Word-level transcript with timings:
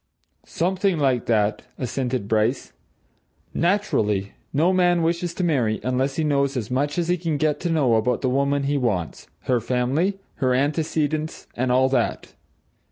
"Something 0.47 0.97
like 0.97 1.27
that," 1.27 1.61
assented 1.77 2.27
Bryce. 2.27 2.73
"Naturally 3.53 4.31
no 4.51 4.73
man 4.73 5.03
wishes 5.03 5.35
to 5.35 5.43
marry 5.43 5.79
unless 5.83 6.15
he 6.15 6.23
knows 6.23 6.57
as 6.57 6.71
much 6.71 6.97
as 6.97 7.07
he 7.07 7.17
can 7.17 7.37
get 7.37 7.59
to 7.59 7.69
know 7.69 7.93
about 7.93 8.21
the 8.21 8.27
woman 8.29 8.63
he 8.63 8.77
wants, 8.79 9.27
her 9.41 9.59
family, 9.59 10.17
her 10.37 10.55
antecedents 10.55 11.45
and 11.55 11.71
all 11.71 11.87
that. 11.89 12.33